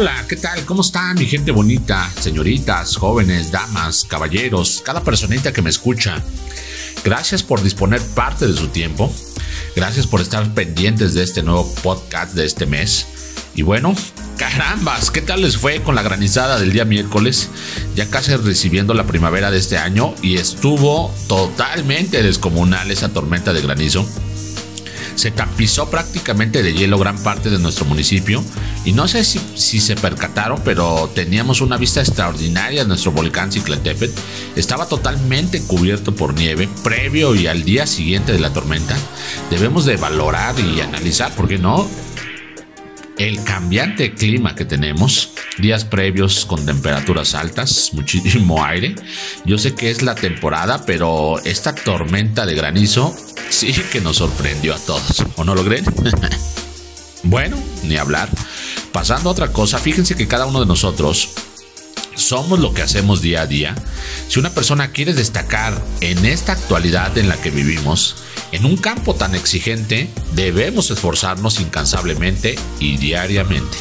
Hola, 0.00 0.24
¿qué 0.26 0.36
tal? 0.36 0.64
¿Cómo 0.64 0.80
están 0.80 1.18
mi 1.18 1.26
gente 1.26 1.50
bonita, 1.50 2.10
señoritas, 2.18 2.96
jóvenes, 2.96 3.52
damas, 3.52 4.06
caballeros, 4.08 4.80
cada 4.82 5.04
personita 5.04 5.52
que 5.52 5.60
me 5.60 5.68
escucha? 5.68 6.22
Gracias 7.04 7.42
por 7.42 7.62
disponer 7.62 8.00
parte 8.14 8.46
de 8.46 8.56
su 8.56 8.68
tiempo. 8.68 9.12
Gracias 9.76 10.06
por 10.06 10.22
estar 10.22 10.54
pendientes 10.54 11.12
de 11.12 11.22
este 11.22 11.42
nuevo 11.42 11.70
podcast 11.82 12.32
de 12.32 12.46
este 12.46 12.64
mes. 12.64 13.08
Y 13.54 13.60
bueno, 13.60 13.94
carambas, 14.38 15.10
¿qué 15.10 15.20
tal 15.20 15.42
les 15.42 15.58
fue 15.58 15.82
con 15.82 15.94
la 15.94 16.02
granizada 16.02 16.58
del 16.58 16.72
día 16.72 16.86
miércoles? 16.86 17.50
Ya 17.94 18.08
casi 18.08 18.34
recibiendo 18.36 18.94
la 18.94 19.06
primavera 19.06 19.50
de 19.50 19.58
este 19.58 19.76
año 19.76 20.14
y 20.22 20.38
estuvo 20.38 21.14
totalmente 21.28 22.22
descomunal 22.22 22.90
esa 22.90 23.10
tormenta 23.10 23.52
de 23.52 23.60
granizo 23.60 24.08
se 25.20 25.30
tapizó 25.30 25.90
prácticamente 25.90 26.62
de 26.62 26.72
hielo 26.72 26.98
gran 26.98 27.22
parte 27.22 27.50
de 27.50 27.58
nuestro 27.58 27.84
municipio 27.84 28.42
y 28.86 28.92
no 28.92 29.06
sé 29.06 29.22
si, 29.22 29.78
se 29.78 29.94
percataron, 29.94 30.62
pero 30.64 31.10
teníamos 31.14 31.60
una 31.60 31.76
vista 31.76 32.00
extraordinaria 32.00 32.84
nuestro 32.84 33.12
volcán 33.12 33.52
Ciclatepet. 33.52 34.10
Estaba 34.56 34.86
totalmente 34.86 35.60
cubierto 35.60 36.14
por 36.14 36.32
nieve 36.32 36.70
previo 36.82 37.34
y 37.34 37.48
al 37.48 37.64
día 37.64 37.86
siguiente 37.86 38.32
de 38.32 38.38
la 38.38 38.54
tormenta. 38.54 38.96
Debemos 39.50 39.84
de 39.84 39.96
valorar 39.96 40.58
y 40.58 40.80
analizar, 40.80 41.34
¿por 41.34 41.48
qué 41.48 41.58
no? 41.58 41.86
El 43.20 43.44
cambiante 43.44 44.14
clima 44.14 44.54
que 44.54 44.64
tenemos, 44.64 45.32
días 45.58 45.84
previos 45.84 46.46
con 46.46 46.64
temperaturas 46.64 47.34
altas, 47.34 47.90
muchísimo 47.92 48.64
aire. 48.64 48.94
Yo 49.44 49.58
sé 49.58 49.74
que 49.74 49.90
es 49.90 50.00
la 50.00 50.14
temporada, 50.14 50.86
pero 50.86 51.38
esta 51.44 51.74
tormenta 51.74 52.46
de 52.46 52.54
granizo 52.54 53.14
sí 53.50 53.74
que 53.92 54.00
nos 54.00 54.16
sorprendió 54.16 54.74
a 54.74 54.78
todos. 54.78 55.22
¿O 55.36 55.44
no 55.44 55.54
lo 55.54 55.62
creen? 55.62 55.84
bueno, 57.24 57.58
ni 57.82 57.98
hablar. 57.98 58.30
Pasando 58.90 59.28
a 59.28 59.32
otra 59.32 59.52
cosa, 59.52 59.78
fíjense 59.78 60.16
que 60.16 60.26
cada 60.26 60.46
uno 60.46 60.60
de 60.60 60.66
nosotros 60.66 61.28
somos 62.30 62.60
lo 62.60 62.72
que 62.72 62.82
hacemos 62.82 63.22
día 63.22 63.42
a 63.42 63.46
día. 63.48 63.74
Si 64.28 64.38
una 64.38 64.50
persona 64.50 64.92
quiere 64.92 65.14
destacar 65.14 65.76
en 66.00 66.24
esta 66.24 66.52
actualidad 66.52 67.18
en 67.18 67.28
la 67.28 67.36
que 67.36 67.50
vivimos, 67.50 68.22
en 68.52 68.66
un 68.66 68.76
campo 68.76 69.16
tan 69.16 69.34
exigente, 69.34 70.08
debemos 70.36 70.92
esforzarnos 70.92 71.58
incansablemente 71.58 72.54
y 72.78 72.98
diariamente. 72.98 73.76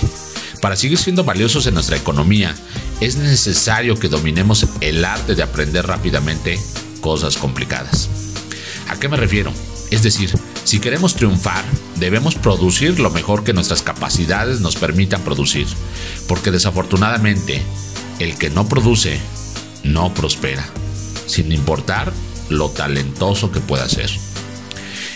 Para 0.64 0.76
seguir 0.76 0.98
siendo 0.98 1.24
valiosos 1.24 1.68
en 1.68 1.76
nuestra 1.76 1.98
economía, 1.98 2.56
es 3.02 3.18
necesario 3.18 4.00
que 4.00 4.09
dominemos 4.09 4.66
el 4.82 5.06
arte 5.06 5.36
de 5.36 5.44
aprender 5.44 5.86
rápidamente 5.86 6.59
cosas 7.02 7.38
complicadas. 7.38 8.09
¿A 8.88 9.00
qué 9.00 9.09
me 9.09 9.18
refiero? 9.18 9.54
Es 9.92 10.02
decir, 10.02 10.32
si 10.64 10.80
queremos 10.80 11.14
triunfar, 11.14 11.64
debemos 11.98 12.34
producir 12.34 13.00
lo 13.00 13.12
mejor 13.12 13.44
que 13.44 13.54
nuestras 13.54 13.84
capacidades 13.84 14.59
nos 14.59 14.76
permitan 14.76 15.22
producir, 15.22 15.68
porque 16.28 16.50
desafortunadamente, 16.50 17.62
el 18.19 18.38
que 18.38 18.50
no 18.50 18.68
produce, 18.68 19.19
no 19.84 20.13
prospera, 20.13 20.66
sin 21.25 21.52
importar 21.52 22.12
lo 22.50 22.69
talentoso 22.69 23.52
que 23.52 23.59
pueda 23.59 23.88
ser. 23.88 24.09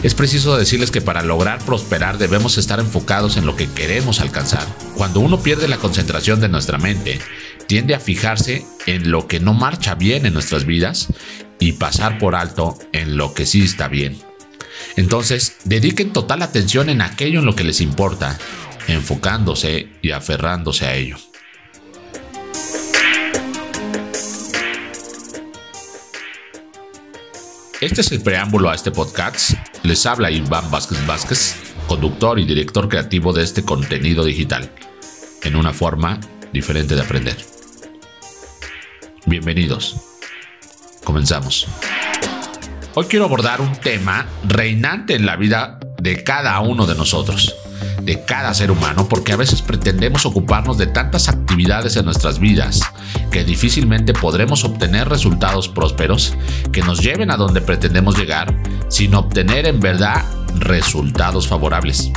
Es 0.04 0.16
preciso 0.16 0.58
decirles 0.58 0.92
que 0.92 1.02
para 1.02 1.22
lograr 1.22 1.64
prosperar 1.64 2.18
debemos 2.18 2.58
estar 2.58 2.80
enfocados 2.80 3.38
en 3.38 3.46
lo 3.46 3.56
que 3.56 3.70
queremos 3.70 4.20
alcanzar. 4.20 4.66
Cuando 4.96 5.22
uno 5.22 5.42
pierde 5.42 5.70
la 5.70 5.78
concentración 5.78 6.42
de 6.42 6.50
nuestra 6.50 6.78
mente, 6.78 7.20
tiende 7.68 7.96
a 7.96 8.02
fijarse 8.02 8.66
en 8.86 9.12
lo 9.12 9.28
que 9.28 9.40
no 9.40 9.54
marcha 9.54 9.96
bien 9.96 10.26
en 10.26 10.34
nuestras 10.34 10.66
vidas 10.66 11.08
y 11.60 11.74
pasar 11.74 12.18
por 12.18 12.36
alto 12.36 12.78
en 12.92 13.16
lo 13.16 13.34
que 13.34 13.46
sí 13.46 13.64
está 13.64 13.88
bien. 13.88 14.18
Entonces, 14.98 15.56
dediquen 15.64 16.12
total 16.12 16.42
atención 16.42 16.90
en 16.90 17.02
aquello 17.02 17.40
en 17.40 17.46
lo 17.46 17.56
que 17.56 17.64
les 17.64 17.80
importa, 17.80 18.38
enfocándose 18.88 19.88
y 20.02 20.12
aferrándose 20.12 20.86
a 20.86 20.96
ello. 20.96 21.18
Este 27.84 28.00
es 28.00 28.14
el 28.14 28.22
preámbulo 28.22 28.70
a 28.70 28.76
este 28.76 28.92
podcast. 28.92 29.56
Les 29.84 30.06
habla 30.06 30.32
Iván 30.32 30.72
Vázquez 30.72 31.06
Vázquez, 31.06 31.58
conductor 31.86 32.40
y 32.40 32.46
director 32.46 32.88
creativo 32.88 33.34
de 33.34 33.44
este 33.44 33.66
contenido 33.66 34.24
digital, 34.24 34.72
en 35.44 35.58
una 35.58 35.74
forma 35.74 36.18
diferente 36.54 36.96
de 36.96 37.02
aprender. 37.02 37.36
Bienvenidos. 39.26 39.98
Comenzamos. 41.04 41.68
Hoy 42.94 43.06
quiero 43.08 43.26
abordar 43.26 43.60
un 43.60 43.74
tema 43.74 44.28
reinante 44.48 45.16
en 45.16 45.26
la 45.26 45.36
vida 45.36 45.78
de 46.02 46.24
cada 46.24 46.58
uno 46.62 46.86
de 46.86 46.96
nosotros 46.96 47.54
de 48.02 48.24
cada 48.26 48.54
ser 48.54 48.72
humano 48.72 49.08
porque 49.08 49.34
a 49.34 49.38
veces 49.38 49.62
pretendemos 49.62 50.26
ocuparnos 50.26 50.78
de 50.78 50.88
tantas 50.88 51.30
actividades 51.30 51.96
en 51.96 52.06
nuestras 52.06 52.40
vidas 52.40 52.82
que 53.32 53.44
difícilmente 53.44 54.14
podremos 54.14 54.64
obtener 54.64 55.10
resultados 55.10 55.68
prósperos 55.68 56.36
que 56.72 56.82
nos 56.82 57.02
lleven 57.02 57.32
a 57.32 57.38
donde 57.38 57.62
pretendemos 57.62 58.18
llegar 58.18 58.56
sin 58.90 59.16
obtener 59.16 59.66
en 59.66 59.80
verdad 59.80 60.24
resultados 60.60 61.48
favorables. 61.48 62.12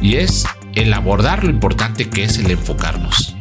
Y 0.00 0.16
es 0.16 0.44
el 0.74 0.92
abordar 0.92 1.44
lo 1.44 1.50
importante 1.50 2.08
que 2.08 2.24
es 2.24 2.38
el 2.38 2.50
enfocarnos. 2.50 3.34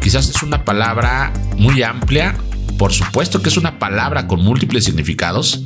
Quizás 0.00 0.28
es 0.28 0.42
una 0.42 0.64
palabra 0.64 1.32
muy 1.56 1.82
amplia, 1.82 2.34
por 2.78 2.92
supuesto 2.92 3.42
que 3.42 3.48
es 3.48 3.56
una 3.56 3.78
palabra 3.78 4.26
con 4.26 4.42
múltiples 4.42 4.84
significados, 4.84 5.64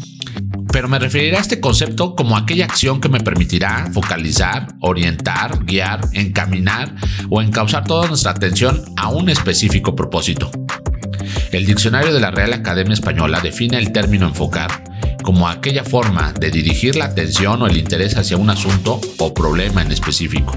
pero 0.75 0.89
me 0.89 0.99
referiré 0.99 1.37
a 1.37 1.41
este 1.41 1.61
concepto 1.61 2.17
como 2.17 2.37
aquella 2.37 2.65
acción 2.65 3.01
que 3.01 3.09
me 3.09 3.21
permitirá 3.21 3.89
focalizar, 3.93 4.75
orientar, 4.81 5.65
guiar, 5.65 6.01
encaminar 6.15 6.93
o 7.31 7.41
encauzar 7.41 7.85
toda 7.85 8.09
nuestra 8.09 8.33
atención 8.33 8.83
a 8.97 9.09
un 9.09 9.29
específico 9.29 9.95
propósito. 9.95 10.51
El 11.53 11.65
diccionario 11.65 12.13
de 12.13 12.19
la 12.19 12.33
Real 12.33 12.53
Academia 12.53 12.93
Española 12.93 13.39
define 13.41 13.79
el 13.79 13.93
término 13.93 14.27
enfocar 14.27 14.83
como 15.23 15.49
aquella 15.49 15.85
forma 15.85 16.33
de 16.33 16.51
dirigir 16.51 16.97
la 16.97 17.05
atención 17.05 17.63
o 17.63 17.69
el 17.69 17.77
interés 17.77 18.17
hacia 18.17 18.37
un 18.37 18.51
asunto 18.51 19.01
o 19.19 19.33
problema 19.33 19.81
en 19.81 19.93
específico. 19.93 20.57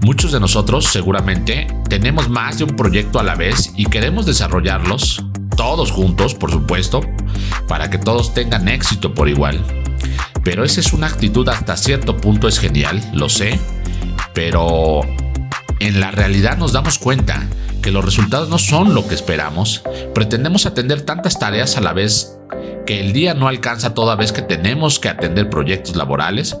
Muchos 0.00 0.32
de 0.32 0.40
nosotros 0.40 0.86
seguramente 0.86 1.68
tenemos 1.88 2.28
más 2.28 2.58
de 2.58 2.64
un 2.64 2.74
proyecto 2.74 3.20
a 3.20 3.22
la 3.22 3.36
vez 3.36 3.72
y 3.76 3.84
queremos 3.84 4.26
desarrollarlos 4.26 5.24
todos 5.56 5.92
juntos, 5.92 6.34
por 6.34 6.50
supuesto, 6.50 7.02
para 7.70 7.88
que 7.88 7.98
todos 7.98 8.34
tengan 8.34 8.66
éxito 8.66 9.14
por 9.14 9.28
igual. 9.28 9.64
Pero 10.42 10.64
esa 10.64 10.80
es 10.80 10.92
una 10.92 11.06
actitud 11.06 11.48
hasta 11.48 11.76
cierto 11.76 12.16
punto 12.16 12.48
es 12.48 12.58
genial, 12.58 13.00
lo 13.12 13.28
sé, 13.28 13.60
pero 14.34 15.02
en 15.78 16.00
la 16.00 16.10
realidad 16.10 16.58
nos 16.58 16.72
damos 16.72 16.98
cuenta 16.98 17.46
que 17.80 17.92
los 17.92 18.04
resultados 18.04 18.48
no 18.48 18.58
son 18.58 18.92
lo 18.92 19.06
que 19.06 19.14
esperamos. 19.14 19.84
Pretendemos 20.16 20.66
atender 20.66 21.02
tantas 21.02 21.38
tareas 21.38 21.76
a 21.76 21.80
la 21.80 21.92
vez 21.92 22.36
que 22.88 22.98
el 22.98 23.12
día 23.12 23.34
no 23.34 23.46
alcanza 23.46 23.94
toda 23.94 24.16
vez 24.16 24.32
que 24.32 24.42
tenemos 24.42 24.98
que 24.98 25.08
atender 25.08 25.48
proyectos 25.48 25.94
laborales. 25.94 26.56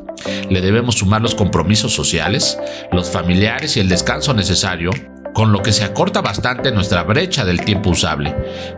Le 0.48 0.60
debemos 0.60 0.98
sumar 0.98 1.22
los 1.22 1.34
compromisos 1.34 1.92
sociales, 1.92 2.56
los 2.92 3.10
familiares 3.10 3.76
y 3.76 3.80
el 3.80 3.88
descanso 3.88 4.32
necesario 4.32 4.92
con 5.34 5.52
lo 5.52 5.62
que 5.62 5.72
se 5.72 5.84
acorta 5.84 6.20
bastante 6.20 6.72
nuestra 6.72 7.02
brecha 7.02 7.44
del 7.44 7.64
tiempo 7.64 7.90
usable 7.90 8.34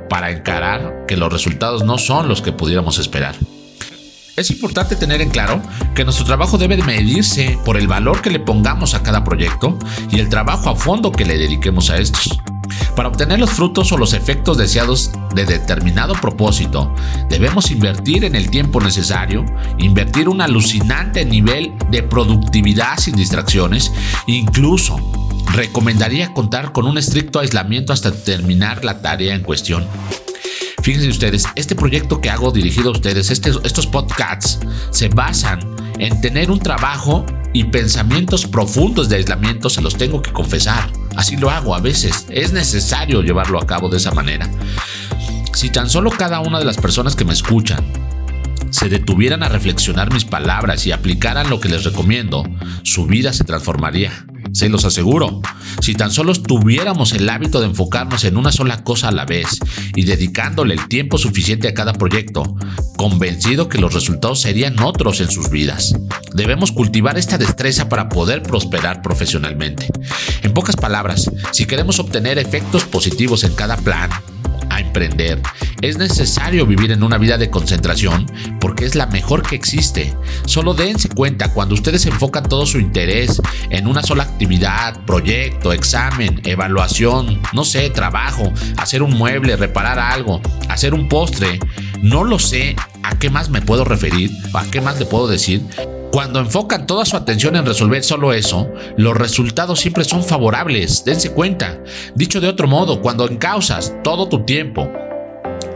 para 0.08 0.30
encarar 0.30 1.04
que 1.06 1.16
los 1.16 1.32
resultados 1.32 1.84
no 1.84 1.98
son 1.98 2.28
los 2.28 2.42
que 2.42 2.52
pudiéramos 2.52 2.98
esperar. 2.98 3.34
Es 4.34 4.50
importante 4.50 4.96
tener 4.96 5.20
en 5.20 5.28
claro 5.28 5.60
que 5.94 6.04
nuestro 6.04 6.24
trabajo 6.24 6.56
debe 6.56 6.78
medirse 6.78 7.58
por 7.66 7.76
el 7.76 7.86
valor 7.86 8.22
que 8.22 8.30
le 8.30 8.40
pongamos 8.40 8.94
a 8.94 9.02
cada 9.02 9.24
proyecto 9.24 9.78
y 10.10 10.20
el 10.20 10.30
trabajo 10.30 10.70
a 10.70 10.76
fondo 10.76 11.12
que 11.12 11.26
le 11.26 11.36
dediquemos 11.36 11.90
a 11.90 11.98
estos. 11.98 12.38
Para 12.96 13.08
obtener 13.08 13.38
los 13.38 13.50
frutos 13.50 13.92
o 13.92 13.98
los 13.98 14.14
efectos 14.14 14.56
deseados 14.56 15.10
de 15.34 15.44
determinado 15.44 16.14
propósito, 16.14 16.94
debemos 17.28 17.70
invertir 17.70 18.24
en 18.24 18.34
el 18.34 18.50
tiempo 18.50 18.80
necesario, 18.80 19.44
invertir 19.78 20.28
un 20.28 20.40
alucinante 20.40 21.24
nivel 21.24 21.74
de 21.90 22.02
productividad 22.02 22.96
sin 22.98 23.14
distracciones, 23.14 23.92
incluso 24.26 24.96
recomendaría 25.52 26.32
contar 26.32 26.72
con 26.72 26.86
un 26.86 26.98
estricto 26.98 27.38
aislamiento 27.38 27.92
hasta 27.92 28.10
terminar 28.10 28.84
la 28.84 29.02
tarea 29.02 29.34
en 29.34 29.42
cuestión. 29.42 29.86
Fíjense 30.82 31.08
ustedes, 31.08 31.44
este 31.54 31.76
proyecto 31.76 32.20
que 32.20 32.30
hago 32.30 32.50
dirigido 32.50 32.88
a 32.88 32.92
ustedes, 32.92 33.30
este, 33.30 33.52
estos 33.62 33.86
podcasts, 33.86 34.58
se 34.90 35.08
basan 35.08 35.60
en 35.98 36.20
tener 36.20 36.50
un 36.50 36.58
trabajo 36.58 37.24
y 37.52 37.64
pensamientos 37.64 38.46
profundos 38.46 39.08
de 39.08 39.16
aislamiento, 39.16 39.68
se 39.68 39.82
los 39.82 39.96
tengo 39.96 40.20
que 40.22 40.32
confesar. 40.32 40.90
Así 41.16 41.36
lo 41.36 41.50
hago 41.50 41.74
a 41.74 41.80
veces, 41.80 42.26
es 42.30 42.52
necesario 42.52 43.22
llevarlo 43.22 43.60
a 43.60 43.66
cabo 43.66 43.88
de 43.88 43.98
esa 43.98 44.10
manera. 44.10 44.50
Si 45.54 45.70
tan 45.70 45.88
solo 45.88 46.10
cada 46.10 46.40
una 46.40 46.58
de 46.58 46.64
las 46.64 46.78
personas 46.78 47.14
que 47.14 47.26
me 47.26 47.34
escuchan 47.34 47.84
se 48.70 48.88
detuvieran 48.88 49.42
a 49.42 49.50
reflexionar 49.50 50.12
mis 50.12 50.24
palabras 50.24 50.86
y 50.86 50.92
aplicaran 50.92 51.50
lo 51.50 51.60
que 51.60 51.68
les 51.68 51.84
recomiendo, 51.84 52.42
su 52.82 53.06
vida 53.06 53.32
se 53.34 53.44
transformaría 53.44 54.26
se 54.52 54.68
los 54.68 54.84
aseguro. 54.84 55.40
Si 55.80 55.94
tan 55.94 56.10
solo 56.10 56.34
tuviéramos 56.34 57.12
el 57.12 57.28
hábito 57.28 57.60
de 57.60 57.66
enfocarnos 57.66 58.24
en 58.24 58.36
una 58.36 58.52
sola 58.52 58.84
cosa 58.84 59.08
a 59.08 59.12
la 59.12 59.24
vez 59.24 59.58
y 59.94 60.04
dedicándole 60.04 60.74
el 60.74 60.88
tiempo 60.88 61.18
suficiente 61.18 61.68
a 61.68 61.74
cada 61.74 61.92
proyecto, 61.94 62.56
convencido 62.96 63.68
que 63.68 63.78
los 63.78 63.94
resultados 63.94 64.40
serían 64.40 64.78
otros 64.80 65.20
en 65.20 65.30
sus 65.30 65.50
vidas. 65.50 65.94
debemos 66.34 66.72
cultivar 66.72 67.18
esta 67.18 67.36
destreza 67.36 67.88
para 67.88 68.08
poder 68.08 68.42
prosperar 68.42 69.02
profesionalmente. 69.02 69.88
En 70.42 70.52
pocas 70.54 70.76
palabras, 70.76 71.30
si 71.52 71.66
queremos 71.66 71.98
obtener 71.98 72.38
efectos 72.38 72.84
positivos 72.84 73.44
en 73.44 73.54
cada 73.54 73.76
plan, 73.76 74.10
a 74.74 74.80
emprender, 74.80 75.40
es 75.80 75.98
necesario 75.98 76.66
vivir 76.66 76.92
en 76.92 77.02
una 77.02 77.18
vida 77.18 77.38
de 77.38 77.50
concentración 77.50 78.26
porque 78.60 78.84
es 78.84 78.94
la 78.94 79.06
mejor 79.06 79.42
que 79.42 79.56
existe. 79.56 80.14
Solo 80.46 80.74
dense 80.74 81.08
cuenta 81.08 81.52
cuando 81.52 81.74
ustedes 81.74 82.06
enfocan 82.06 82.48
todo 82.48 82.66
su 82.66 82.78
interés 82.78 83.40
en 83.70 83.86
una 83.86 84.02
sola 84.02 84.24
actividad, 84.24 84.98
proyecto, 85.04 85.72
examen, 85.72 86.40
evaluación, 86.44 87.40
no 87.52 87.64
sé, 87.64 87.90
trabajo, 87.90 88.52
hacer 88.76 89.02
un 89.02 89.16
mueble, 89.16 89.56
reparar 89.56 89.98
algo, 89.98 90.40
hacer 90.68 90.94
un 90.94 91.08
postre, 91.08 91.58
no 92.02 92.24
lo 92.24 92.38
sé 92.38 92.76
a 93.02 93.18
qué 93.18 93.30
más 93.30 93.50
me 93.50 93.62
puedo 93.62 93.84
referir, 93.84 94.30
a 94.54 94.64
qué 94.70 94.80
más 94.80 94.98
le 94.98 95.06
puedo 95.06 95.26
decir, 95.26 95.62
cuando 96.12 96.40
enfocan 96.40 96.86
toda 96.86 97.06
su 97.06 97.16
atención 97.16 97.56
en 97.56 97.64
resolver 97.64 98.04
solo 98.04 98.34
eso, 98.34 98.68
los 98.98 99.16
resultados 99.16 99.80
siempre 99.80 100.04
son 100.04 100.22
favorables, 100.22 101.06
dense 101.06 101.32
cuenta. 101.32 101.82
Dicho 102.14 102.38
de 102.38 102.48
otro 102.48 102.68
modo, 102.68 103.00
cuando 103.00 103.26
encausas 103.26 103.94
todo 104.04 104.28
tu 104.28 104.44
tiempo 104.44 104.92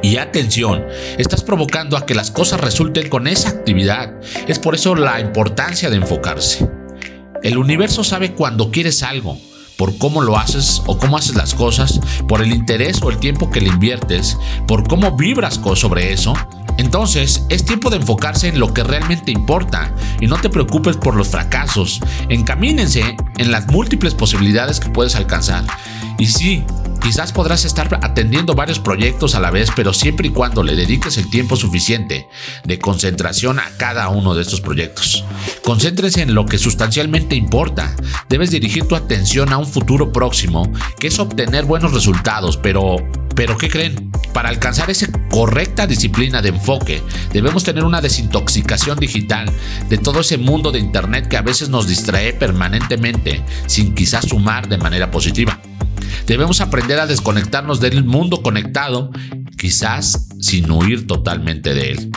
y 0.03 0.19
atención, 0.19 0.85
estás 1.17 1.43
provocando 1.43 1.97
a 1.97 2.05
que 2.05 2.15
las 2.15 2.31
cosas 2.31 2.61
resulten 2.61 3.09
con 3.09 3.27
esa 3.27 3.49
actividad. 3.49 4.13
Es 4.47 4.59
por 4.59 4.75
eso 4.75 4.95
la 4.95 5.21
importancia 5.21 5.89
de 5.89 5.97
enfocarse. 5.97 6.69
El 7.43 7.57
universo 7.57 8.05
sabe 8.05 8.35
cuando 8.35 8.71
quieres 8.71 9.03
algo, 9.03 9.39
por 9.79 9.97
cómo 9.97 10.21
lo 10.21 10.37
haces 10.37 10.83
o 10.87 10.99
cómo 10.99 11.17
haces 11.17 11.35
las 11.35 11.55
cosas, 11.55 11.99
por 12.29 12.43
el 12.43 12.53
interés 12.53 13.01
o 13.03 13.11
el 13.11 13.17
tiempo 13.17 13.51
que 13.51 13.63
le 13.63 13.69
inviertes, 13.69 14.37
por 14.69 14.87
cómo 14.87 15.17
vibras 15.17 15.59
sobre 15.77 16.13
eso 16.13 16.35
entonces, 16.79 17.45
es 17.49 17.65
tiempo 17.65 17.91
de 17.91 17.97
enfocarse 17.97 18.49
en 18.49 18.59
lo 18.59 18.73
que 18.75 18.85
realmente 18.85 19.31
importa 19.31 19.91
y 20.21 20.27
no 20.27 20.37
te 20.37 20.51
preocupes 20.51 20.97
por 20.97 21.15
los 21.15 21.29
fracasos. 21.29 22.01
Encamínense 22.29 23.17
en 23.39 23.51
las 23.51 23.67
múltiples 23.69 24.15
posibilidades 24.15 24.81
que 24.81 24.91
puedes 24.91 25.15
alcanzar. 25.17 25.65
Y 26.19 26.27
sí, 26.27 26.65
quizás 27.07 27.31
podrás 27.31 27.65
estar 27.65 28.01
atendiendo 28.03 28.57
varios 28.57 28.81
proyectos 28.81 29.37
a 29.37 29.41
la 29.41 29.53
vez, 29.53 29.71
pero 29.77 29.93
siempre 29.93 30.27
y 30.27 30.33
cuando 30.33 30.65
le 30.65 30.75
dediques 30.75 31.19
el 31.19 31.31
tiempo 31.31 31.55
suficiente 31.55 32.27
de 32.65 32.81
concentración 32.81 33.61
a 33.61 33.71
cada 33.77 34.09
uno 34.09 34.35
de 34.35 34.43
estos 34.43 34.61
proyectos. 34.61 35.25
Concéntrese 35.63 36.23
en 36.23 36.35
lo 36.35 36.47
que 36.47 36.59
sustancialmente 36.59 37.37
importa. 37.37 37.95
Debes 38.29 38.51
dirigir 38.51 38.89
tu 38.89 38.97
atención 38.97 39.53
a 39.53 39.59
un 39.59 39.69
futuro 39.69 40.11
próximo, 40.11 40.69
que 40.99 41.07
es 41.07 41.21
obtener 41.21 41.65
buenos 41.65 41.93
resultados, 41.93 42.57
pero 42.57 42.97
pero 43.37 43.57
¿qué 43.57 43.69
creen? 43.69 44.11
Para 44.33 44.49
alcanzar 44.49 44.91
esa 44.91 45.07
correcta 45.31 45.87
disciplina 45.87 46.43
de 46.43 46.49
enfoque, 46.49 47.03
debemos 47.33 47.63
tener 47.63 47.85
una 47.85 48.01
desintoxicación 48.01 48.99
digital 48.99 49.49
de 49.89 49.99
todo 49.99 50.21
ese 50.21 50.39
mundo 50.39 50.73
de 50.73 50.81
Internet 50.81 51.29
que 51.29 51.37
a 51.37 51.43
veces 51.43 51.69
nos 51.69 51.87
distrae 51.87 52.33
permanentemente, 52.33 53.45
sin 53.67 53.95
quizás 53.95 54.27
sumar 54.27 54.69
de 54.69 54.79
manera 54.79 55.11
positiva. 55.13 55.61
Debemos 56.27 56.61
aprender 56.61 56.99
a 56.99 57.07
desconectarnos 57.07 57.81
del 57.81 58.05
mundo 58.05 58.43
conectado, 58.43 59.11
quizás 59.59 60.29
sin 60.41 60.71
huir 60.71 61.07
totalmente 61.07 61.75
de 61.75 61.93
él. 61.93 62.11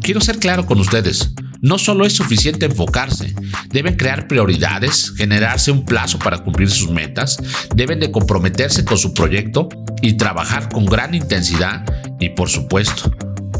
Quiero 0.00 0.20
ser 0.20 0.38
claro 0.38 0.66
con 0.66 0.78
ustedes, 0.78 1.34
no 1.60 1.78
solo 1.78 2.06
es 2.06 2.14
suficiente 2.14 2.66
enfocarse, 2.66 3.34
deben 3.70 3.96
crear 3.96 4.28
prioridades, 4.28 5.12
generarse 5.16 5.72
un 5.72 5.84
plazo 5.84 6.18
para 6.18 6.38
cumplir 6.38 6.70
sus 6.70 6.90
metas, 6.90 7.38
deben 7.74 7.98
de 7.98 8.12
comprometerse 8.12 8.84
con 8.84 8.98
su 8.98 9.14
proyecto 9.14 9.68
y 10.02 10.14
trabajar 10.14 10.68
con 10.68 10.86
gran 10.86 11.14
intensidad 11.14 11.84
y 12.20 12.30
por 12.30 12.48
supuesto, 12.48 13.10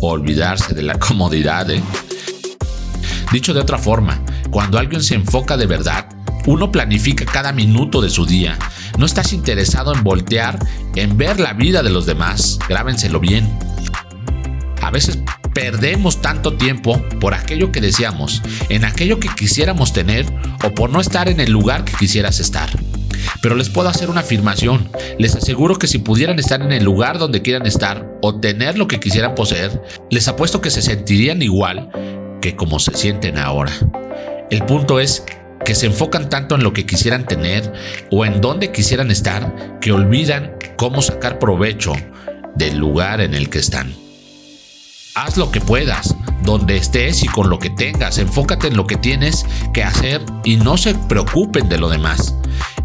olvidarse 0.01 0.75
de 0.75 0.83
la 0.83 0.95
comodidad. 0.99 1.71
¿eh? 1.71 1.83
Dicho 3.33 3.53
de 3.53 3.61
otra 3.61 3.79
forma, 3.79 4.23
cuando 4.51 4.79
alguien 4.79 5.03
se 5.03 5.15
enfoca 5.15 5.57
de 5.57 5.67
verdad, 5.67 6.07
uno 6.47 6.71
planifica 6.71 7.25
cada 7.25 7.53
minuto 7.53 8.01
de 8.01 8.11
su 8.11 8.25
día. 8.25 8.57
No 8.99 9.07
estás 9.07 9.33
interesado 9.33 9.95
en 9.95 10.03
voltear, 10.03 10.59
en 10.95 11.17
ver 11.17 11.39
la 11.39 11.53
vida 11.53 11.83
de 11.83 11.91
los 11.91 12.07
demás. 12.07 12.59
Grábenselo 12.69 13.21
bien. 13.21 13.47
A 14.83 14.91
veces 14.91 15.19
perdemos 15.53 16.21
tanto 16.21 16.55
tiempo 16.55 17.03
por 17.21 17.35
aquello 17.35 17.73
que 17.73 17.81
deseamos, 17.81 18.43
en 18.69 18.85
aquello 18.85 19.19
que 19.19 19.29
quisiéramos 19.29 19.93
tener 19.93 20.27
o 20.63 20.71
por 20.75 20.91
no 20.91 21.01
estar 21.01 21.29
en 21.29 21.41
el 21.41 21.51
lugar 21.51 21.85
que 21.85 21.93
quisieras 21.93 22.41
estar. 22.41 22.69
Pero 23.43 23.55
les 23.55 23.69
puedo 23.69 23.89
hacer 23.89 24.11
una 24.11 24.21
afirmación. 24.21 24.89
Les 25.19 25.35
aseguro 25.35 25.77
que 25.77 25.87
si 25.87 25.99
pudieran 25.99 26.39
estar 26.39 26.63
en 26.63 26.73
el 26.73 26.85
lugar 26.85 27.19
donde 27.19 27.43
quieran 27.43 27.67
estar 27.67 28.07
o 28.23 28.39
tener 28.39 28.79
lo 28.79 28.87
que 28.87 29.01
quisieran 29.01 29.35
poseer, 29.35 29.83
les 30.11 30.29
apuesto 30.29 30.61
que 30.61 30.71
se 30.71 30.83
sentirían 30.83 31.43
igual 31.43 31.91
que 32.41 32.57
como 32.57 32.79
se 32.79 32.95
sienten 32.97 33.39
ahora. 33.39 33.73
El 34.51 34.65
punto 34.65 35.01
es 35.01 35.25
que 35.65 35.75
se 35.75 35.87
enfocan 35.87 36.29
tanto 36.29 36.55
en 36.55 36.63
lo 36.63 36.73
que 36.73 36.87
quisieran 36.87 37.27
tener 37.27 37.73
o 38.11 38.25
en 38.25 38.41
dónde 38.41 38.73
quisieran 38.73 39.11
estar 39.11 39.79
que 39.81 39.93
olvidan 39.93 40.53
cómo 40.77 41.03
sacar 41.03 41.39
provecho 41.39 41.93
del 42.55 42.79
lugar 42.79 43.21
en 43.21 43.35
el 43.35 43.51
que 43.51 43.59
están. 43.59 43.93
Haz 45.15 45.37
lo 45.39 45.51
que 45.51 45.61
puedas, 45.61 46.15
donde 46.43 46.77
estés 46.77 47.23
y 47.23 47.27
con 47.27 47.49
lo 47.49 47.59
que 47.59 47.71
tengas. 47.71 48.19
Enfócate 48.19 48.69
en 48.69 48.77
lo 48.77 48.87
que 48.87 48.97
tienes 48.97 49.47
que 49.73 49.83
hacer 49.83 50.21
y 50.45 50.57
no 50.57 50.77
se 50.77 50.95
preocupen 50.95 51.69
de 51.69 51.79
lo 51.79 51.89
demás. 51.89 52.35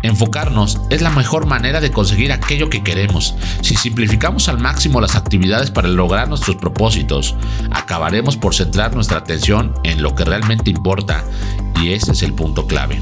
Enfocarnos 0.04 0.80
es 0.90 1.02
la 1.02 1.10
mejor 1.10 1.46
manera 1.46 1.80
de 1.80 1.92
conseguir 1.92 2.32
aquello 2.32 2.70
que 2.70 2.84
queremos. 2.84 3.36
Si 3.62 3.76
simplificamos 3.76 4.50
al 4.50 4.60
máximo 4.60 5.02
las 5.02 5.16
actividades 5.16 5.72
para 5.72 5.88
lograr 5.88 6.28
nuestros 6.28 6.56
propósitos, 6.58 7.36
acabaremos 7.72 8.38
por 8.38 8.56
centrar 8.56 8.96
nuestra 8.96 9.20
atención 9.20 9.74
en 9.84 10.02
lo 10.02 10.16
que 10.16 10.26
realmente 10.26 10.70
importa 10.70 11.24
y 11.82 11.94
ese 11.94 12.12
es 12.12 12.24
el 12.24 12.34
punto 12.34 12.68
clave. 12.68 13.02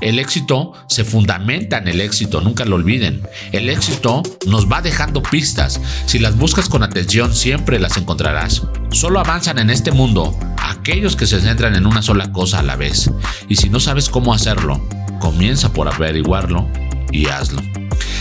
El 0.00 0.18
éxito 0.18 0.72
se 0.88 1.04
fundamenta 1.04 1.78
en 1.78 1.88
el 1.88 2.00
éxito, 2.00 2.40
nunca 2.40 2.64
lo 2.64 2.76
olviden. 2.76 3.22
El 3.52 3.70
éxito 3.70 4.22
nos 4.46 4.70
va 4.70 4.82
dejando 4.82 5.22
pistas. 5.22 5.80
Si 6.04 6.18
las 6.18 6.36
buscas 6.36 6.68
con 6.68 6.82
atención, 6.82 7.34
siempre 7.34 7.78
las 7.78 7.96
encontrarás. 7.96 8.62
Solo 8.90 9.20
avanzan 9.20 9.58
en 9.58 9.70
este 9.70 9.92
mundo 9.92 10.36
aquellos 10.58 11.16
que 11.16 11.26
se 11.26 11.40
centran 11.40 11.74
en 11.74 11.86
una 11.86 12.02
sola 12.02 12.30
cosa 12.30 12.58
a 12.58 12.62
la 12.62 12.76
vez. 12.76 13.10
Y 13.48 13.56
si 13.56 13.70
no 13.70 13.80
sabes 13.80 14.10
cómo 14.10 14.34
hacerlo, 14.34 14.86
comienza 15.26 15.72
por 15.72 15.92
averiguarlo 15.92 16.68
y 17.10 17.26
hazlo. 17.26 17.60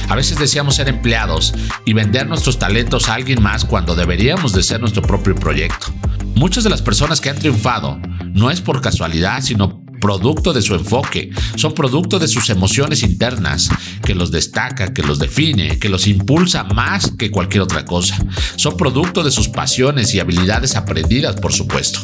A 0.10 0.16
veces 0.16 0.40
deseamos 0.40 0.74
ser 0.74 0.90
empleados 0.90 1.54
y 1.86 1.94
vender 1.94 2.26
nuestros 2.26 2.58
talentos 2.58 3.10
a 3.10 3.14
alguien 3.14 3.44
más 3.44 3.64
cuando 3.64 3.94
deberíamos 3.94 4.54
de 4.54 4.64
ser 4.64 4.80
nuestro 4.80 5.04
propio 5.04 5.36
proyecto. 5.36 5.94
Muchas 6.34 6.64
de 6.64 6.72
las 6.72 6.82
personas 6.82 7.22
que 7.22 7.30
han 7.30 7.38
triunfado 7.38 8.00
no 8.34 8.50
es 8.50 8.60
por 8.60 8.82
casualidad, 8.82 9.44
sino 9.44 9.86
producto 10.02 10.52
de 10.52 10.64
su 10.64 10.74
enfoque, 10.74 11.30
son 11.56 11.76
producto 11.76 12.18
de 12.18 12.28
sus 12.28 12.50
emociones 12.50 13.04
internas, 13.04 13.70
que 14.04 14.16
los 14.16 14.32
destaca, 14.32 14.92
que 14.92 15.04
los 15.04 15.20
define, 15.20 15.78
que 15.78 15.90
los 15.90 16.08
impulsa 16.08 16.64
más 16.64 17.12
que 17.20 17.30
cualquier 17.30 17.62
otra 17.62 17.86
cosa. 17.86 18.18
Son 18.56 18.78
producto 18.78 19.24
de 19.24 19.30
sus 19.30 19.48
pasiones 19.48 20.16
y 20.16 20.20
habilidades 20.20 20.76
aprendidas, 20.76 21.36
por 21.36 21.54
supuesto. 21.54 22.00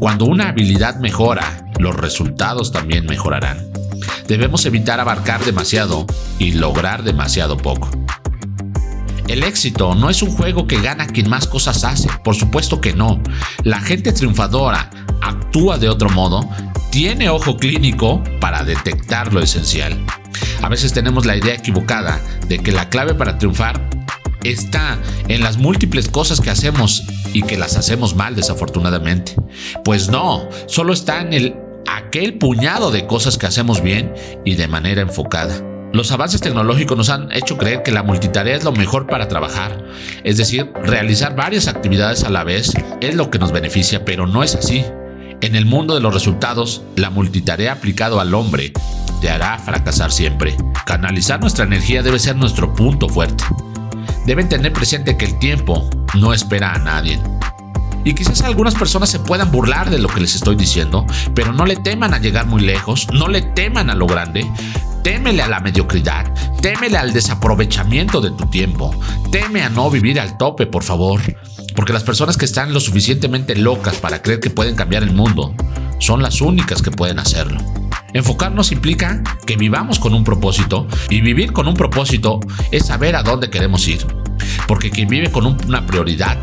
Cuando 0.00 0.24
una 0.24 0.48
habilidad 0.48 0.96
mejora, 0.96 1.64
los 1.78 1.94
resultados 1.94 2.72
también 2.72 3.06
mejorarán. 3.06 3.69
Debemos 4.30 4.64
evitar 4.64 5.00
abarcar 5.00 5.44
demasiado 5.44 6.06
y 6.38 6.52
lograr 6.52 7.02
demasiado 7.02 7.56
poco. 7.56 7.90
El 9.26 9.42
éxito 9.42 9.96
no 9.96 10.08
es 10.08 10.22
un 10.22 10.30
juego 10.30 10.68
que 10.68 10.80
gana 10.80 11.08
quien 11.08 11.28
más 11.28 11.48
cosas 11.48 11.82
hace, 11.82 12.08
por 12.22 12.36
supuesto 12.36 12.80
que 12.80 12.92
no. 12.92 13.20
La 13.64 13.80
gente 13.80 14.12
triunfadora 14.12 14.88
actúa 15.20 15.78
de 15.78 15.88
otro 15.88 16.10
modo 16.10 16.48
tiene 16.92 17.28
ojo 17.28 17.56
clínico 17.56 18.22
para 18.40 18.62
detectar 18.62 19.32
lo 19.32 19.40
esencial. 19.40 19.98
A 20.62 20.68
veces 20.68 20.92
tenemos 20.92 21.26
la 21.26 21.36
idea 21.36 21.56
equivocada 21.56 22.20
de 22.46 22.60
que 22.60 22.70
la 22.70 22.88
clave 22.88 23.14
para 23.14 23.36
triunfar 23.36 23.84
está 24.44 24.96
en 25.26 25.42
las 25.42 25.56
múltiples 25.56 26.08
cosas 26.08 26.40
que 26.40 26.50
hacemos 26.50 27.02
y 27.32 27.42
que 27.42 27.58
las 27.58 27.76
hacemos 27.76 28.14
mal 28.14 28.36
desafortunadamente. 28.36 29.34
Pues 29.84 30.08
no, 30.08 30.48
solo 30.68 30.92
está 30.92 31.20
en 31.20 31.32
el 31.32 31.69
aquel 31.96 32.38
puñado 32.38 32.90
de 32.90 33.06
cosas 33.06 33.38
que 33.38 33.46
hacemos 33.46 33.82
bien 33.82 34.12
y 34.44 34.54
de 34.54 34.68
manera 34.68 35.02
enfocada. 35.02 35.54
Los 35.92 36.12
avances 36.12 36.40
tecnológicos 36.40 36.96
nos 36.96 37.08
han 37.08 37.32
hecho 37.32 37.58
creer 37.58 37.82
que 37.82 37.90
la 37.90 38.04
multitarea 38.04 38.54
es 38.54 38.62
lo 38.62 38.70
mejor 38.70 39.08
para 39.08 39.26
trabajar, 39.26 39.84
es 40.22 40.36
decir, 40.36 40.70
realizar 40.84 41.34
varias 41.34 41.66
actividades 41.66 42.22
a 42.22 42.30
la 42.30 42.44
vez 42.44 42.72
es 43.00 43.16
lo 43.16 43.28
que 43.30 43.40
nos 43.40 43.50
beneficia, 43.50 44.04
pero 44.04 44.26
no 44.26 44.44
es 44.44 44.54
así. 44.54 44.84
En 45.40 45.56
el 45.56 45.66
mundo 45.66 45.94
de 45.94 46.00
los 46.00 46.14
resultados, 46.14 46.82
la 46.96 47.10
multitarea 47.10 47.72
aplicado 47.72 48.20
al 48.20 48.34
hombre 48.34 48.72
te 49.20 49.30
hará 49.30 49.58
fracasar 49.58 50.12
siempre. 50.12 50.56
Canalizar 50.86 51.40
nuestra 51.40 51.64
energía 51.64 52.02
debe 52.02 52.18
ser 52.18 52.36
nuestro 52.36 52.72
punto 52.74 53.08
fuerte. 53.08 53.42
Deben 54.26 54.48
tener 54.48 54.72
presente 54.72 55.16
que 55.16 55.24
el 55.24 55.38
tiempo 55.38 55.88
no 56.14 56.32
espera 56.32 56.72
a 56.74 56.78
nadie. 56.78 57.18
Y 58.04 58.14
quizás 58.14 58.42
algunas 58.42 58.74
personas 58.74 59.10
se 59.10 59.18
puedan 59.18 59.50
burlar 59.50 59.90
de 59.90 59.98
lo 59.98 60.08
que 60.08 60.20
les 60.20 60.34
estoy 60.34 60.56
diciendo, 60.56 61.06
pero 61.34 61.52
no 61.52 61.66
le 61.66 61.76
teman 61.76 62.14
a 62.14 62.18
llegar 62.18 62.46
muy 62.46 62.62
lejos, 62.62 63.06
no 63.12 63.28
le 63.28 63.42
teman 63.42 63.90
a 63.90 63.94
lo 63.94 64.06
grande, 64.06 64.46
Témele 65.02 65.42
a 65.42 65.48
la 65.48 65.60
mediocridad, 65.60 66.26
témele 66.60 66.98
al 66.98 67.14
desaprovechamiento 67.14 68.20
de 68.20 68.32
tu 68.32 68.44
tiempo, 68.46 68.94
teme 69.30 69.62
a 69.62 69.70
no 69.70 69.90
vivir 69.90 70.20
al 70.20 70.36
tope, 70.36 70.66
por 70.66 70.82
favor. 70.82 71.20
Porque 71.74 71.94
las 71.94 72.04
personas 72.04 72.36
que 72.36 72.44
están 72.44 72.74
lo 72.74 72.80
suficientemente 72.80 73.56
locas 73.56 73.96
para 73.96 74.20
creer 74.20 74.40
que 74.40 74.50
pueden 74.50 74.74
cambiar 74.74 75.02
el 75.02 75.12
mundo 75.12 75.54
son 76.00 76.22
las 76.22 76.42
únicas 76.42 76.82
que 76.82 76.90
pueden 76.90 77.18
hacerlo. 77.18 77.60
Enfocarnos 78.12 78.72
implica 78.72 79.22
que 79.46 79.56
vivamos 79.56 79.98
con 79.98 80.12
un 80.12 80.24
propósito 80.24 80.86
y 81.08 81.22
vivir 81.22 81.52
con 81.52 81.66
un 81.66 81.74
propósito 81.74 82.40
es 82.70 82.86
saber 82.86 83.16
a 83.16 83.22
dónde 83.22 83.48
queremos 83.48 83.88
ir. 83.88 84.06
Porque 84.66 84.90
quien 84.90 85.08
vive 85.08 85.30
con 85.30 85.46
una 85.46 85.86
prioridad 85.86 86.38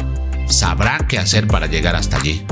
sabrá 0.49 1.05
qué 1.07 1.17
hacer 1.17 1.47
para 1.47 1.67
llegar 1.67 1.95
hasta 1.95 2.17
allí. 2.17 2.43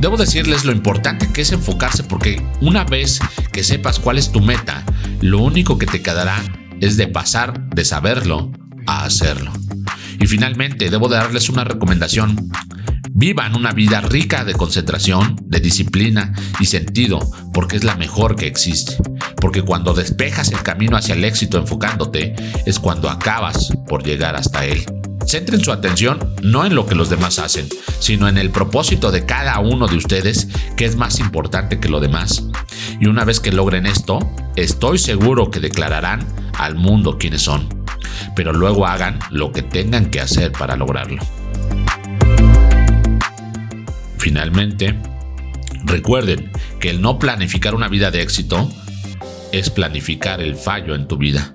Debo 0.00 0.16
decirles 0.16 0.64
lo 0.64 0.72
importante 0.72 1.32
que 1.32 1.42
es 1.42 1.52
enfocarse 1.52 2.02
porque 2.02 2.44
una 2.60 2.84
vez 2.84 3.20
que 3.52 3.62
sepas 3.62 3.98
cuál 3.98 4.18
es 4.18 4.32
tu 4.32 4.40
meta, 4.40 4.84
lo 5.20 5.38
único 5.38 5.78
que 5.78 5.86
te 5.86 6.02
quedará 6.02 6.42
es 6.80 6.96
de 6.96 7.06
pasar 7.06 7.68
de 7.70 7.84
saberlo 7.84 8.50
a 8.86 9.04
hacerlo. 9.04 9.52
Y 10.18 10.26
finalmente, 10.26 10.90
debo 10.90 11.08
darles 11.08 11.48
una 11.48 11.64
recomendación. 11.64 12.50
Vivan 13.12 13.54
una 13.54 13.72
vida 13.72 14.00
rica 14.00 14.44
de 14.44 14.54
concentración, 14.54 15.36
de 15.44 15.60
disciplina 15.60 16.32
y 16.58 16.66
sentido, 16.66 17.20
porque 17.52 17.76
es 17.76 17.84
la 17.84 17.96
mejor 17.96 18.36
que 18.36 18.46
existe. 18.46 18.96
Porque 19.40 19.62
cuando 19.62 19.94
despejas 19.94 20.50
el 20.50 20.62
camino 20.62 20.96
hacia 20.96 21.14
el 21.14 21.24
éxito 21.24 21.58
enfocándote, 21.58 22.34
es 22.66 22.78
cuando 22.78 23.10
acabas 23.10 23.72
por 23.86 24.02
llegar 24.02 24.34
hasta 24.34 24.64
él. 24.64 24.84
Centren 25.26 25.62
su 25.62 25.72
atención 25.72 26.34
no 26.42 26.64
en 26.66 26.74
lo 26.74 26.86
que 26.86 26.94
los 26.94 27.08
demás 27.08 27.38
hacen, 27.38 27.68
sino 28.00 28.28
en 28.28 28.38
el 28.38 28.50
propósito 28.50 29.10
de 29.10 29.24
cada 29.24 29.58
uno 29.60 29.86
de 29.86 29.96
ustedes, 29.96 30.48
que 30.76 30.84
es 30.84 30.96
más 30.96 31.20
importante 31.20 31.78
que 31.80 31.88
lo 31.88 32.00
demás. 32.00 32.44
Y 33.00 33.06
una 33.06 33.24
vez 33.24 33.40
que 33.40 33.52
logren 33.52 33.86
esto, 33.86 34.18
estoy 34.56 34.98
seguro 34.98 35.50
que 35.50 35.60
declararán 35.60 36.26
al 36.58 36.74
mundo 36.74 37.18
quiénes 37.18 37.42
son. 37.42 37.68
Pero 38.34 38.52
luego 38.52 38.86
hagan 38.86 39.18
lo 39.30 39.52
que 39.52 39.62
tengan 39.62 40.10
que 40.10 40.20
hacer 40.20 40.52
para 40.52 40.76
lograrlo. 40.76 41.22
Finalmente, 44.18 44.98
recuerden 45.84 46.52
que 46.80 46.90
el 46.90 47.00
no 47.00 47.18
planificar 47.18 47.74
una 47.74 47.88
vida 47.88 48.10
de 48.10 48.22
éxito 48.22 48.68
es 49.52 49.70
planificar 49.70 50.40
el 50.40 50.56
fallo 50.56 50.94
en 50.94 51.06
tu 51.08 51.16
vida. 51.16 51.52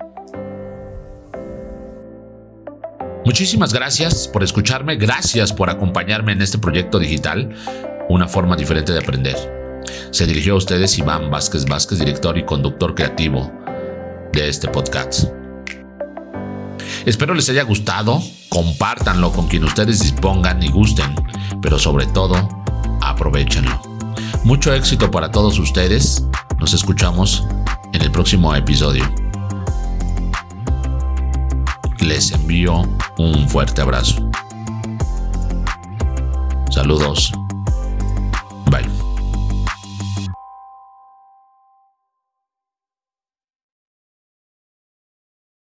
Muchísimas 3.28 3.74
gracias 3.74 4.26
por 4.26 4.42
escucharme, 4.42 4.96
gracias 4.96 5.52
por 5.52 5.68
acompañarme 5.68 6.32
en 6.32 6.40
este 6.40 6.56
proyecto 6.56 6.98
digital, 6.98 7.54
una 8.08 8.26
forma 8.26 8.56
diferente 8.56 8.94
de 8.94 9.00
aprender. 9.00 9.36
Se 10.12 10.24
dirigió 10.24 10.54
a 10.54 10.56
ustedes 10.56 10.96
Iván 10.96 11.30
Vázquez 11.30 11.66
Vázquez, 11.66 11.98
director 11.98 12.38
y 12.38 12.46
conductor 12.46 12.94
creativo 12.94 13.52
de 14.32 14.48
este 14.48 14.66
podcast. 14.68 15.24
Espero 17.04 17.34
les 17.34 17.50
haya 17.50 17.64
gustado, 17.64 18.18
compártanlo 18.48 19.30
con 19.30 19.46
quien 19.46 19.64
ustedes 19.64 20.00
dispongan 20.00 20.62
y 20.62 20.70
gusten, 20.70 21.14
pero 21.60 21.78
sobre 21.78 22.06
todo, 22.06 22.34
aprovechenlo. 23.02 23.78
Mucho 24.44 24.72
éxito 24.72 25.10
para 25.10 25.30
todos 25.30 25.58
ustedes, 25.58 26.24
nos 26.58 26.72
escuchamos 26.72 27.46
en 27.92 28.00
el 28.00 28.10
próximo 28.10 28.54
episodio. 28.54 29.04
Les 32.00 32.32
envío 32.32 32.84
un 33.18 33.48
fuerte 33.48 33.82
abrazo. 33.82 34.30
Saludos. 36.70 37.32